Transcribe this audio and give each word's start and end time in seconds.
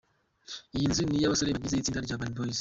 Iyi 0.75 0.85
nzu 0.89 1.01
ni 1.03 1.17
iy’abasore 1.19 1.55
bagize 1.55 1.75
itsinda 1.77 2.03
rya 2.05 2.15
“Urban 2.15 2.33
Boys”. 2.35 2.49